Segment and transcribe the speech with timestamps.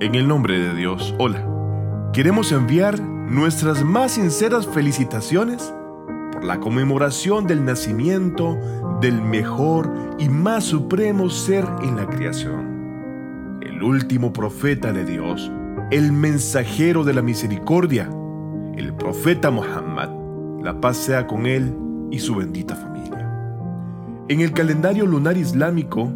[0.00, 1.44] En el nombre de Dios, hola.
[2.12, 5.74] Queremos enviar nuestras más sinceras felicitaciones
[6.30, 8.56] por la conmemoración del nacimiento
[9.00, 15.50] del mejor y más supremo ser en la creación, el último profeta de Dios,
[15.90, 18.08] el mensajero de la misericordia,
[18.76, 20.10] el profeta Muhammad,
[20.62, 21.76] la paz sea con él
[22.12, 23.28] y su bendita familia.
[24.28, 26.12] En el calendario lunar islámico,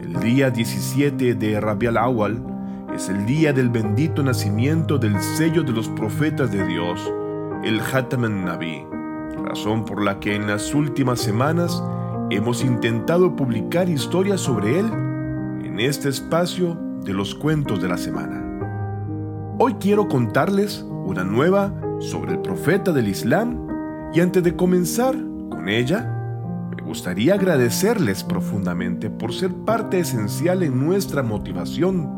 [0.00, 2.56] el día 17 de Rabial Awal
[2.98, 7.12] es el día del bendito nacimiento del sello de los profetas de Dios,
[7.62, 8.84] el Hataman Nabi,
[9.36, 11.80] razón por la que en las últimas semanas
[12.30, 14.86] hemos intentado publicar historias sobre él
[15.62, 18.42] en este espacio de los cuentos de la semana.
[19.60, 23.68] Hoy quiero contarles una nueva sobre el profeta del Islam
[24.12, 25.14] y antes de comenzar
[25.50, 26.00] con ella,
[26.76, 32.17] me gustaría agradecerles profundamente por ser parte esencial en nuestra motivación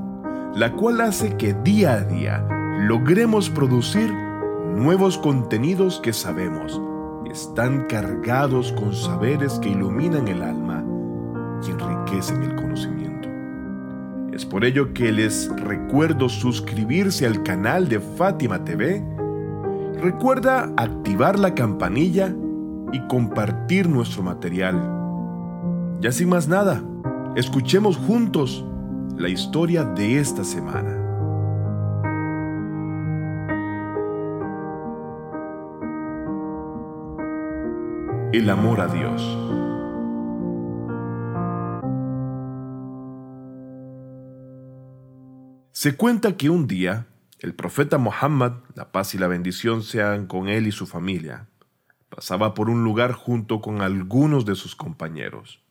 [0.54, 2.46] la cual hace que día a día
[2.80, 4.12] logremos producir
[4.74, 6.80] nuevos contenidos que sabemos
[7.30, 10.84] están cargados con saberes que iluminan el alma
[11.66, 13.28] y enriquecen el conocimiento.
[14.32, 19.04] Es por ello que les recuerdo suscribirse al canal de Fátima TV.
[20.00, 22.34] Recuerda activar la campanilla
[22.92, 24.80] y compartir nuestro material.
[26.00, 26.82] Ya sin más nada,
[27.36, 28.64] escuchemos juntos
[29.20, 30.96] la historia de esta semana.
[38.32, 39.20] El amor a Dios.
[45.72, 47.06] Se cuenta que un día
[47.40, 51.46] el profeta Muhammad, la paz y la bendición sean con él y su familia,
[52.08, 55.62] pasaba por un lugar junto con algunos de sus compañeros,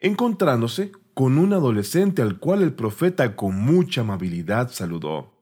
[0.00, 5.40] encontrándose con un adolescente al cual el profeta con mucha amabilidad saludó,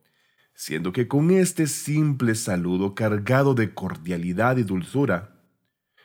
[0.55, 5.41] siendo que con este simple saludo cargado de cordialidad y dulzura,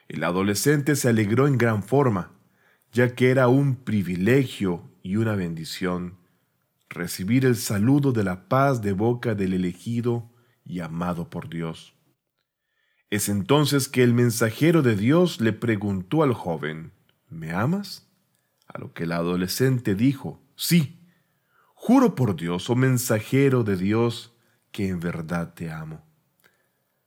[0.07, 2.31] el adolescente se alegró en gran forma,
[2.93, 6.17] ya que era un privilegio y una bendición
[6.89, 10.31] recibir el saludo de la paz de boca del elegido
[10.65, 11.93] y amado por Dios.
[13.09, 16.91] Es entonces que el mensajero de Dios le preguntó al joven,
[17.29, 18.06] ¿Me amas?
[18.67, 20.99] A lo que el adolescente dijo, sí,
[21.73, 24.35] juro por Dios, oh mensajero de Dios,
[24.71, 26.05] que en verdad te amo.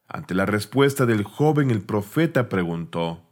[0.09, 3.29] Ante la respuesta del joven el profeta preguntó,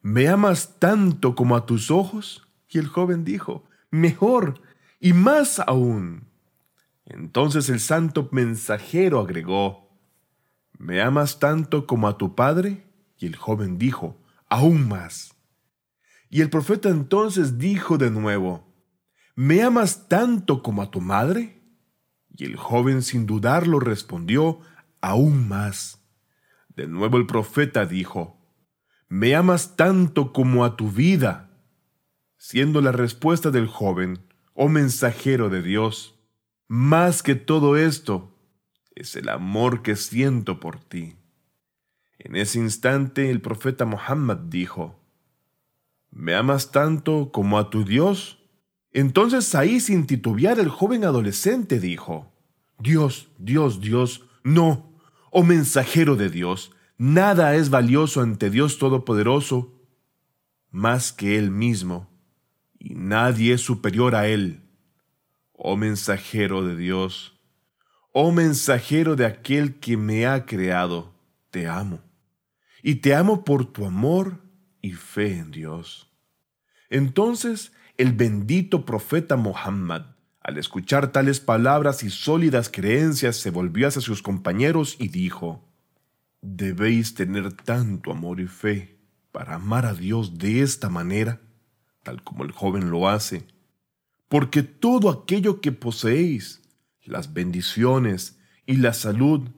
[0.00, 2.48] ¿Me amas tanto como a tus ojos?
[2.68, 4.60] Y el joven dijo, mejor
[5.00, 6.28] y más aún.
[7.04, 9.90] Entonces el santo mensajero agregó,
[10.78, 12.86] ¿Me amas tanto como a tu padre?
[13.18, 14.16] Y el joven dijo,
[14.48, 15.34] aún más.
[16.34, 18.74] Y el profeta entonces dijo de nuevo,
[19.34, 21.60] ¿Me amas tanto como a tu madre?
[22.30, 24.60] Y el joven sin dudarlo respondió,
[25.02, 26.02] aún más.
[26.70, 28.40] De nuevo el profeta dijo,
[29.08, 31.50] ¿Me amas tanto como a tu vida?
[32.38, 36.18] Siendo la respuesta del joven, oh mensajero de Dios,
[36.66, 38.38] más que todo esto
[38.94, 41.18] es el amor que siento por ti.
[42.18, 45.01] En ese instante el profeta Muhammad dijo,
[46.12, 48.38] ¿Me amas tanto como a tu Dios?
[48.92, 52.30] Entonces ahí sin titubear el joven adolescente dijo,
[52.78, 54.92] Dios, Dios, Dios, no,
[55.30, 59.72] oh mensajero de Dios, nada es valioso ante Dios Todopoderoso
[60.70, 62.10] más que Él mismo,
[62.78, 64.62] y nadie es superior a Él.
[65.52, 67.40] Oh mensajero de Dios,
[68.12, 71.14] oh mensajero de aquel que me ha creado,
[71.50, 72.00] te amo,
[72.82, 74.41] y te amo por tu amor
[74.82, 76.10] y fe en Dios.
[76.90, 80.06] Entonces el bendito profeta Muhammad,
[80.40, 85.64] al escuchar tales palabras y sólidas creencias, se volvió hacia sus compañeros y dijo,
[86.40, 88.98] Debéis tener tanto amor y fe
[89.30, 91.40] para amar a Dios de esta manera,
[92.02, 93.46] tal como el joven lo hace,
[94.28, 96.60] porque todo aquello que poseéis,
[97.04, 99.48] las bendiciones y la salud,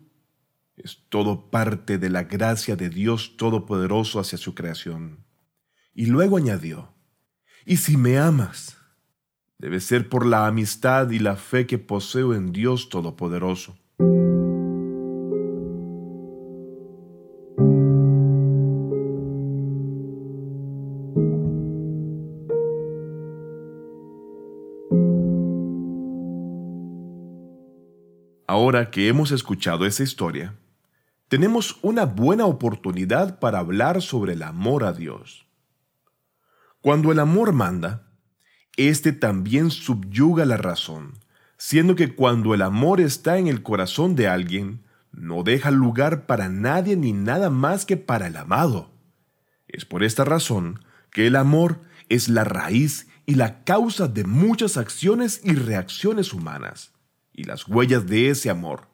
[0.76, 5.24] es todo parte de la gracia de Dios Todopoderoso hacia su creación.
[5.94, 6.94] Y luego añadió,
[7.64, 8.76] y si me amas,
[9.58, 13.78] debe ser por la amistad y la fe que poseo en Dios Todopoderoso.
[28.46, 30.54] Ahora que hemos escuchado esa historia,
[31.34, 35.48] tenemos una buena oportunidad para hablar sobre el amor a Dios.
[36.80, 38.06] Cuando el amor manda,
[38.76, 41.18] éste también subyuga la razón,
[41.58, 46.48] siendo que cuando el amor está en el corazón de alguien, no deja lugar para
[46.48, 48.92] nadie ni nada más que para el amado.
[49.66, 54.76] Es por esta razón que el amor es la raíz y la causa de muchas
[54.76, 56.92] acciones y reacciones humanas,
[57.32, 58.93] y las huellas de ese amor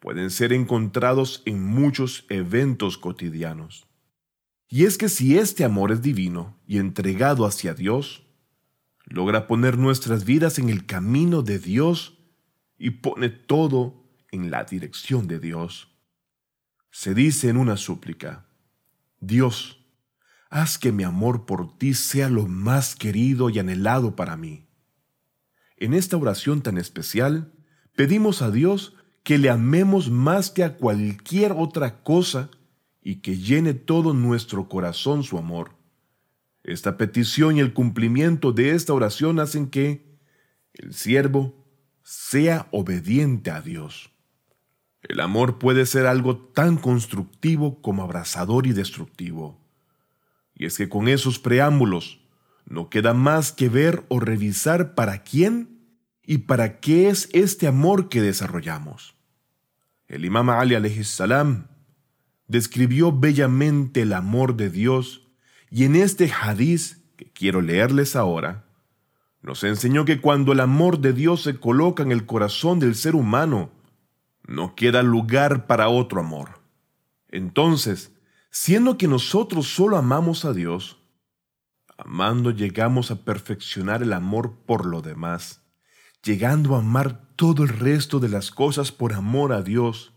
[0.00, 3.86] pueden ser encontrados en muchos eventos cotidianos.
[4.68, 8.26] Y es que si este amor es divino y entregado hacia Dios,
[9.04, 12.18] logra poner nuestras vidas en el camino de Dios
[12.78, 15.88] y pone todo en la dirección de Dios.
[16.90, 18.46] Se dice en una súplica,
[19.20, 19.84] Dios,
[20.48, 24.66] haz que mi amor por ti sea lo más querido y anhelado para mí.
[25.76, 27.52] En esta oración tan especial,
[27.96, 28.94] pedimos a Dios
[29.30, 32.50] que le amemos más que a cualquier otra cosa
[33.00, 35.76] y que llene todo nuestro corazón su amor.
[36.64, 40.18] Esta petición y el cumplimiento de esta oración hacen que
[40.72, 41.64] el siervo
[42.02, 44.10] sea obediente a Dios.
[45.00, 49.60] El amor puede ser algo tan constructivo como abrazador y destructivo.
[50.56, 52.18] Y es que con esos preámbulos
[52.66, 55.84] no queda más que ver o revisar para quién
[56.24, 59.19] y para qué es este amor que desarrollamos.
[60.10, 61.68] El imam Ali salam
[62.48, 65.28] describió bellamente el amor de Dios
[65.70, 68.64] y en este hadiz que quiero leerles ahora,
[69.40, 73.14] nos enseñó que cuando el amor de Dios se coloca en el corazón del ser
[73.14, 73.70] humano,
[74.48, 76.60] no queda lugar para otro amor.
[77.28, 78.12] Entonces,
[78.50, 80.98] siendo que nosotros solo amamos a Dios,
[81.96, 85.59] amando llegamos a perfeccionar el amor por lo demás,
[86.22, 90.12] llegando a amar todo el resto de las cosas por amor a Dios.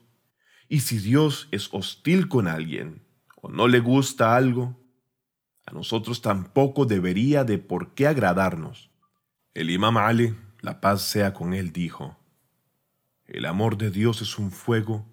[0.68, 3.04] Y si Dios es hostil con alguien
[3.42, 4.80] o no le gusta algo,
[5.66, 8.92] a nosotros tampoco debería de por qué agradarnos.
[9.54, 12.18] El imam Ali, la paz sea con él, dijo,
[13.26, 15.06] el amor de Dios es un fuego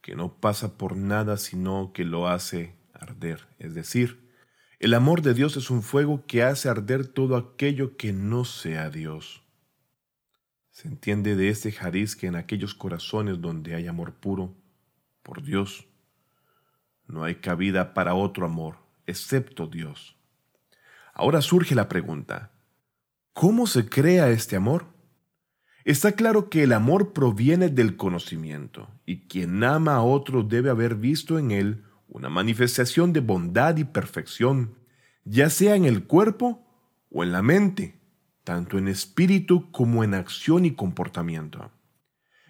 [0.00, 3.48] que no pasa por nada sino que lo hace arder.
[3.58, 4.30] Es decir,
[4.78, 8.90] el amor de Dios es un fuego que hace arder todo aquello que no sea
[8.90, 9.43] Dios.
[10.74, 14.56] Se entiende de este jariz que en aquellos corazones donde hay amor puro
[15.22, 15.86] por Dios,
[17.06, 20.16] no hay cabida para otro amor excepto Dios.
[21.12, 22.50] Ahora surge la pregunta,
[23.32, 24.86] ¿cómo se crea este amor?
[25.84, 30.96] Está claro que el amor proviene del conocimiento, y quien ama a otro debe haber
[30.96, 34.74] visto en él una manifestación de bondad y perfección,
[35.24, 36.66] ya sea en el cuerpo
[37.12, 38.00] o en la mente,
[38.44, 41.72] tanto en espíritu como en acción y comportamiento.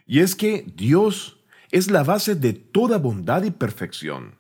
[0.07, 4.37] Y es que Dios es la base de toda bondad y perfección,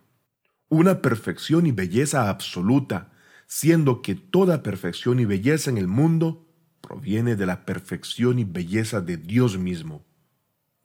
[0.68, 3.12] una perfección y belleza absoluta,
[3.46, 6.46] siendo que toda perfección y belleza en el mundo
[6.80, 10.04] proviene de la perfección y belleza de Dios mismo.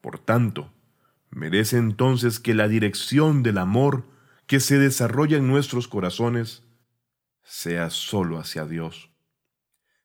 [0.02, 0.72] Por tanto,
[1.30, 4.06] merece entonces que la dirección del amor
[4.46, 6.64] que se desarrolla en nuestros corazones
[7.44, 9.09] sea solo hacia Dios.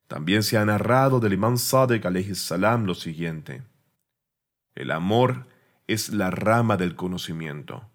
[0.09, 2.05] También se ha narrado del imán Sadek
[2.35, 3.63] salam lo siguiente.
[4.75, 5.47] El amor
[5.87, 7.91] es la rama del conocimiento.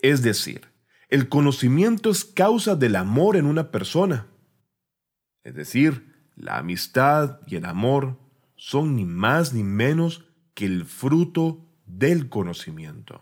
[0.00, 0.68] Es decir,
[1.08, 4.26] el conocimiento es causa del amor en una persona.
[5.42, 8.18] Es decir, la amistad y el amor
[8.56, 10.24] son ni más ni menos
[10.54, 13.20] que el fruto del conocimiento.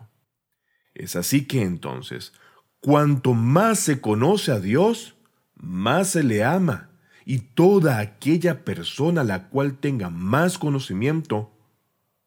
[0.93, 2.33] Es así que entonces,
[2.79, 5.15] cuanto más se conoce a Dios,
[5.55, 6.86] más se le ama,
[7.29, 11.51] y toda aquella persona la cual tenga más conocimiento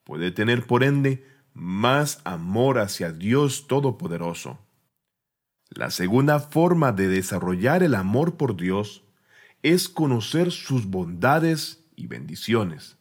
[0.05, 4.59] puede tener por ende más amor hacia Dios Todopoderoso.
[5.71, 9.03] La segunda forma de desarrollar el amor por Dios
[9.63, 12.99] es conocer sus bondades y bendiciones.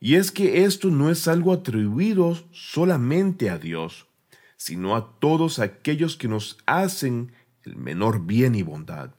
[0.00, 4.06] Y es que esto no es algo atribuido solamente a Dios,
[4.56, 9.14] sino a todos aquellos que nos hacen el menor bien y bondad,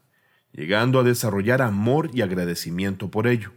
[0.53, 3.51] llegando a desarrollar amor y agradecimiento por ello.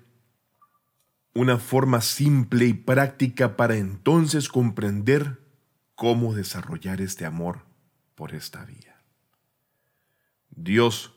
[1.35, 5.39] Una forma simple y práctica para entonces comprender
[5.95, 7.61] cómo desarrollar este amor
[8.17, 9.01] por esta vía.
[10.51, 11.13] Dios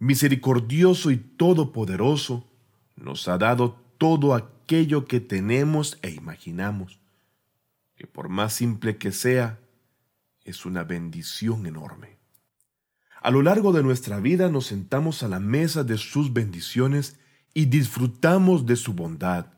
[0.00, 2.50] misericordioso y todopoderoso,
[2.96, 6.98] nos ha dado todo aquello que tenemos e imaginamos,
[7.96, 9.60] que por más simple que sea,
[10.42, 12.19] es una bendición enorme.
[13.22, 17.18] A lo largo de nuestra vida nos sentamos a la mesa de sus bendiciones
[17.52, 19.52] y disfrutamos de su bondad.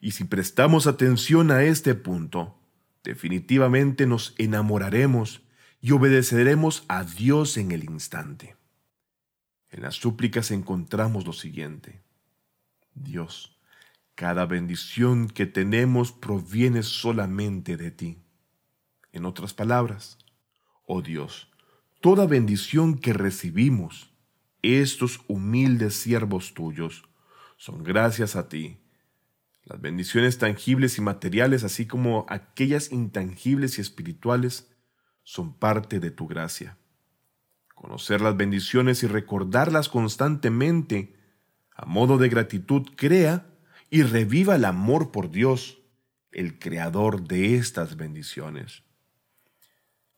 [0.00, 2.58] Y si prestamos atención a este punto,
[3.02, 5.42] definitivamente nos enamoraremos
[5.82, 8.56] y obedeceremos a Dios en el instante.
[9.68, 12.02] En las súplicas encontramos lo siguiente.
[12.94, 13.50] Dios,
[14.14, 18.22] Cada bendición que tenemos proviene solamente de ti.
[19.10, 20.18] En otras palabras,
[20.86, 21.48] oh Dios,
[22.04, 24.12] toda bendición que recibimos,
[24.60, 27.08] estos humildes siervos tuyos,
[27.56, 28.76] son gracias a ti.
[29.62, 34.70] Las bendiciones tangibles y materiales, así como aquellas intangibles y espirituales,
[35.22, 36.76] son parte de tu gracia.
[37.74, 41.16] Conocer las bendiciones y recordarlas constantemente,
[41.74, 43.46] a modo de gratitud, crea
[43.88, 45.78] y reviva el amor por Dios,
[46.32, 48.82] el creador de estas bendiciones.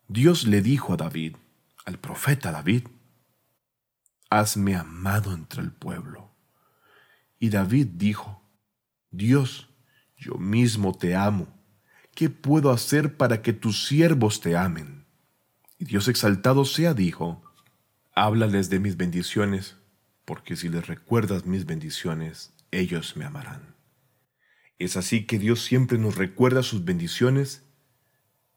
[0.09, 1.37] Dios le dijo a David,
[1.87, 2.89] al profeta David,
[4.29, 6.35] Hazme amado entre el pueblo.
[7.39, 8.43] Y David dijo,
[9.13, 9.71] Dios,
[10.17, 11.47] yo mismo te amo.
[12.13, 15.07] ¿Qué puedo hacer para que tus siervos te amen?
[15.79, 17.43] Y Dios exaltado sea dijo,
[18.15, 19.77] Háblales de mis bendiciones,
[20.25, 23.77] porque si les recuerdas mis bendiciones, ellos me amarán.
[24.79, 27.65] Es así que Dios siempre nos recuerda sus bendiciones,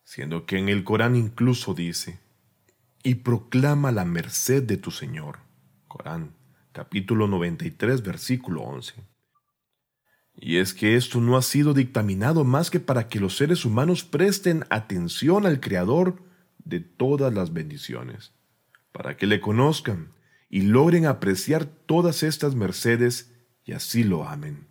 [0.03, 2.19] siendo que en el Corán incluso dice,
[3.03, 5.39] y proclama la merced de tu Señor.
[5.87, 6.35] Corán,
[6.71, 8.95] capítulo 93, versículo 11.
[10.35, 14.03] Y es que esto no ha sido dictaminado más que para que los seres humanos
[14.03, 16.21] presten atención al Creador
[16.63, 18.33] de todas las bendiciones,
[18.91, 20.13] para que le conozcan
[20.49, 23.33] y logren apreciar todas estas mercedes
[23.65, 24.67] y así lo amen,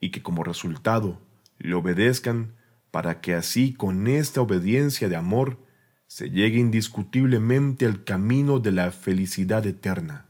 [0.00, 1.20] y que como resultado
[1.58, 2.56] le obedezcan
[2.90, 5.58] para que así con esta obediencia de amor
[6.06, 10.26] se llegue indiscutiblemente al camino de la felicidad eterna.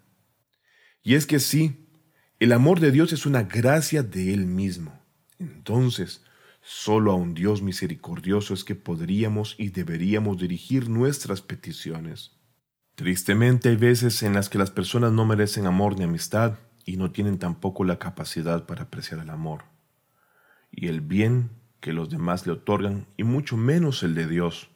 [1.03, 1.87] Y es que sí,
[2.41, 5.01] el amor de Dios es una gracia de Él mismo.
[5.39, 6.23] Entonces,
[6.69, 12.33] Solo a un Dios misericordioso es que podríamos y deberíamos dirigir nuestras peticiones.
[12.97, 17.13] Tristemente hay veces en las que las personas no merecen amor ni amistad y no
[17.13, 19.63] tienen tampoco la capacidad para apreciar el amor
[20.73, 24.69] y el bien que los demás le otorgan y mucho menos el de Dios.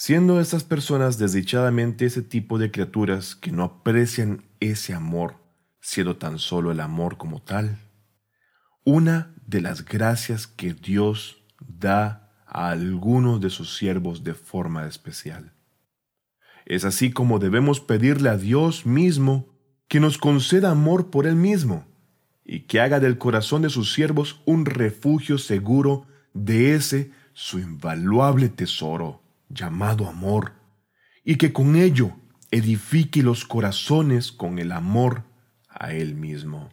[0.00, 5.34] Siendo estas personas desdichadamente ese tipo de criaturas que no aprecian ese amor,
[5.80, 7.80] siendo tan solo el amor como tal,
[8.84, 15.52] una de las gracias que Dios da a algunos de sus siervos de forma especial.
[16.64, 19.48] Es así como debemos pedirle a Dios mismo
[19.88, 21.88] que nos conceda amor por Él mismo
[22.44, 28.48] y que haga del corazón de sus siervos un refugio seguro de ese su invaluable
[28.48, 30.52] tesoro llamado amor,
[31.24, 32.12] y que con ello
[32.50, 35.24] edifique los corazones con el amor
[35.68, 36.70] a Él mismo.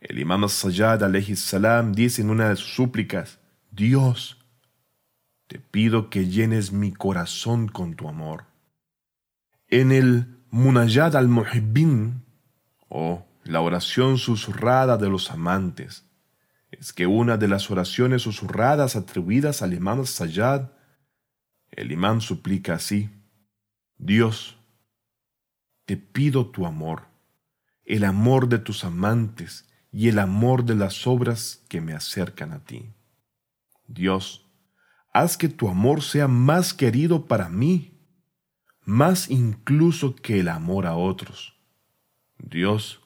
[0.00, 1.00] El imam Sayyad
[1.34, 4.38] salam dice en una de sus súplicas, Dios,
[5.48, 8.44] te pido que llenes mi corazón con tu amor.
[9.68, 12.24] En el Munayad al-Muhibbin,
[12.88, 16.04] o la oración susurrada de los amantes,
[16.70, 20.70] es que una de las oraciones susurradas atribuidas al imam Sayyad,
[21.70, 23.10] el imam suplica así,
[23.96, 24.58] Dios,
[25.84, 27.08] te pido tu amor,
[27.84, 32.64] el amor de tus amantes, y el amor de las obras que me acercan a
[32.64, 32.92] ti.
[33.86, 34.46] Dios,
[35.12, 37.98] haz que tu amor sea más querido para mí,
[38.84, 41.54] más incluso que el amor a otros.
[42.38, 43.00] Dios,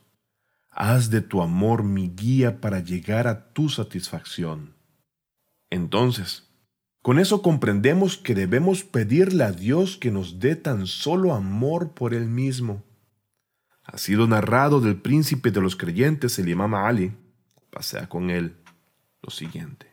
[0.70, 4.74] haz de tu amor mi guía para llegar a tu satisfacción.
[5.70, 6.51] Entonces,
[7.02, 12.14] con eso comprendemos que debemos pedirle a Dios que nos dé tan solo amor por
[12.14, 12.82] Él mismo
[13.84, 17.12] ha sido narrado del príncipe de los creyentes, el imam Ali,
[17.70, 18.56] pasea con él
[19.22, 19.86] lo siguiente.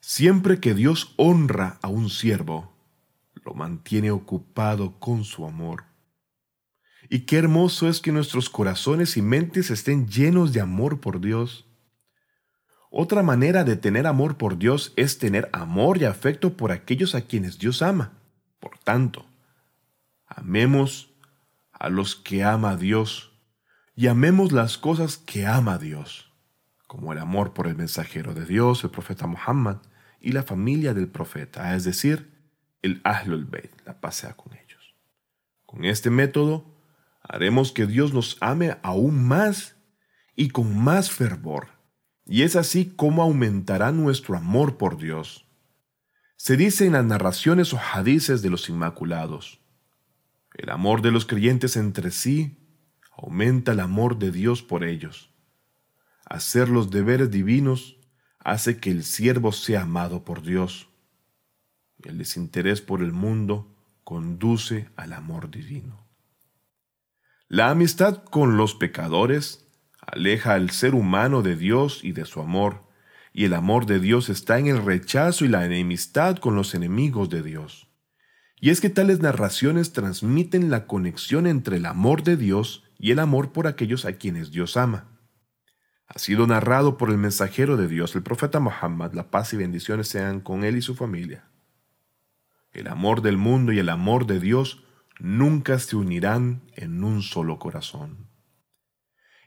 [0.00, 2.72] Siempre que Dios honra a un siervo,
[3.44, 5.84] lo mantiene ocupado con su amor.
[7.08, 11.65] Y qué hermoso es que nuestros corazones y mentes estén llenos de amor por Dios.
[12.98, 17.26] Otra manera de tener amor por Dios es tener amor y afecto por aquellos a
[17.26, 18.14] quienes Dios ama.
[18.58, 19.26] Por tanto,
[20.26, 21.12] amemos
[21.72, 23.38] a los que ama Dios
[23.94, 26.32] y amemos las cosas que ama Dios,
[26.86, 29.76] como el amor por el mensajero de Dios, el profeta Muhammad,
[30.18, 32.32] y la familia del profeta, es decir,
[32.80, 34.94] el Ahlul Bayt, la pasea con ellos.
[35.66, 36.64] Con este método
[37.20, 39.76] haremos que Dios nos ame aún más
[40.34, 41.75] y con más fervor,
[42.26, 45.46] y es así como aumentará nuestro amor por Dios.
[46.36, 49.60] Se dice en las narraciones o hadices de los Inmaculados,
[50.54, 52.58] el amor de los creyentes entre sí
[53.16, 55.30] aumenta el amor de Dios por ellos.
[56.24, 57.98] Hacer los deberes divinos
[58.40, 60.88] hace que el siervo sea amado por Dios.
[62.02, 66.06] El desinterés por el mundo conduce al amor divino.
[67.48, 69.65] La amistad con los pecadores
[70.06, 72.82] aleja al ser humano de Dios y de su amor,
[73.32, 77.28] y el amor de Dios está en el rechazo y la enemistad con los enemigos
[77.28, 77.88] de Dios.
[78.58, 83.18] Y es que tales narraciones transmiten la conexión entre el amor de Dios y el
[83.18, 85.08] amor por aquellos a quienes Dios ama.
[86.06, 90.08] Ha sido narrado por el mensajero de Dios, el profeta Muhammad, la paz y bendiciones
[90.08, 91.50] sean con él y su familia.
[92.72, 94.84] El amor del mundo y el amor de Dios
[95.18, 98.25] nunca se unirán en un solo corazón.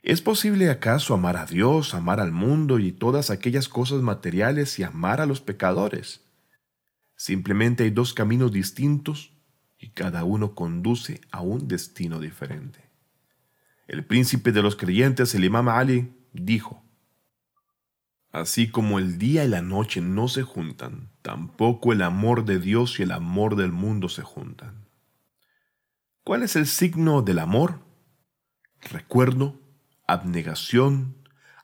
[0.02, 4.82] ¿Es posible acaso amar a Dios, amar al mundo y todas aquellas cosas materiales y
[4.82, 6.22] amar a los pecadores?
[7.16, 9.32] Simplemente hay dos caminos distintos
[9.78, 12.80] y cada uno conduce a un destino diferente.
[13.88, 16.82] El príncipe de los creyentes, el imam Ali, dijo,
[18.32, 23.00] Así como el día y la noche no se juntan, tampoco el amor de Dios
[23.00, 24.86] y el amor del mundo se juntan.
[26.22, 27.80] ¿Cuál es el signo del amor?
[28.92, 29.60] Recuerdo,
[30.12, 31.16] abnegación,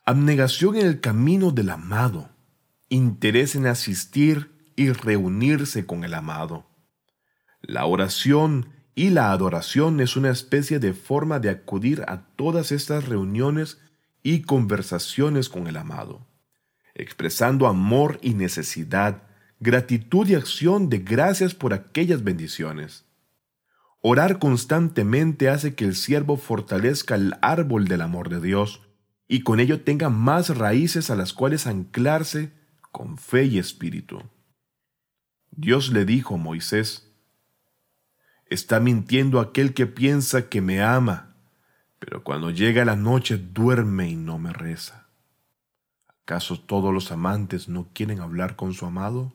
[0.04, 2.30] abnegación en el camino del amado,
[2.88, 6.66] interés en asistir y reunirse con el amado.
[7.60, 13.08] La oración y la adoración es una especie de forma de acudir a todas estas
[13.08, 13.78] reuniones
[14.22, 16.26] y conversaciones con el amado,
[16.94, 19.24] expresando amor y necesidad,
[19.58, 23.05] gratitud y acción de gracias por aquellas bendiciones.
[24.00, 28.82] Orar constantemente hace que el siervo fortalezca el árbol del amor de Dios
[29.28, 32.52] y con ello tenga más raíces a las cuales anclarse
[32.92, 34.22] con fe y espíritu.
[35.50, 37.12] Dios le dijo a Moisés,
[38.48, 41.34] Está mintiendo aquel que piensa que me ama,
[41.98, 45.08] pero cuando llega la noche duerme y no me reza.
[46.22, 49.32] ¿Acaso todos los amantes no quieren hablar con su amado?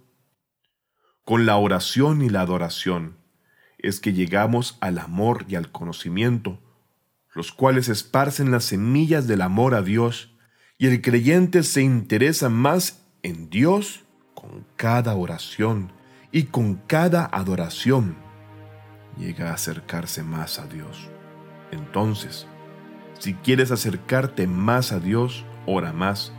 [1.24, 3.18] Con la oración y la adoración,
[3.82, 6.60] es que llegamos al amor y al conocimiento,
[7.34, 10.36] los cuales esparcen las semillas del amor a Dios,
[10.78, 15.92] y el creyente se interesa más en Dios con cada oración
[16.32, 18.16] y con cada adoración.
[19.18, 21.10] Llega a acercarse más a Dios.
[21.72, 22.48] Entonces,
[23.20, 26.34] si quieres acercarte más a Dios, ora más,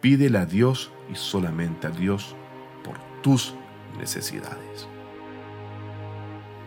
[0.00, 2.34] pídele a Dios y solamente a Dios
[2.82, 3.54] por tus
[3.98, 4.93] necesidades.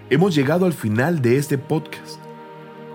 [0.10, 2.17] Hemos llegado al final de este podcast.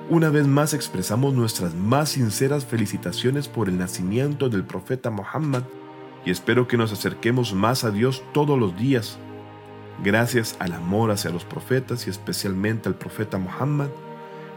[0.09, 5.65] Una vez más expresamos nuestras más sinceras felicitaciones por el nacimiento del profeta Muhammad
[6.25, 9.19] y espero que nos acerquemos más a Dios todos los días,
[10.03, 13.89] gracias al amor hacia los profetas y especialmente al profeta Muhammad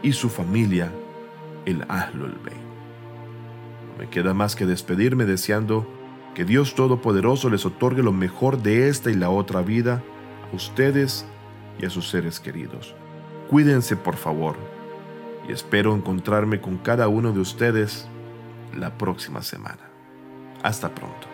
[0.02, 0.90] y su familia,
[1.66, 2.56] el Ahlul Bayt.
[3.92, 5.86] No me queda más que despedirme deseando
[6.34, 10.02] que Dios Todopoderoso les otorgue lo mejor de esta y la otra vida
[10.50, 11.26] a ustedes
[11.80, 12.94] y a sus seres queridos.
[13.48, 14.56] Cuídense por favor
[15.48, 18.08] y espero encontrarme con cada uno de ustedes
[18.74, 19.90] la próxima semana.
[20.62, 21.28] Hasta pronto.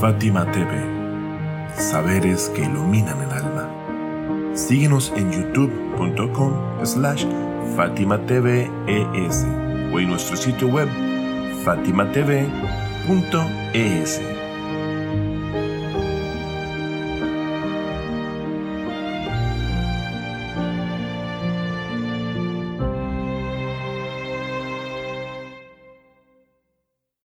[0.00, 3.70] Fátima TV, saberes que iluminan el alma.
[4.54, 7.24] Síguenos en youtube.com slash
[7.76, 8.70] Fátima TV
[9.92, 10.88] o en nuestro sitio web
[11.64, 12.34] fatimatv.es.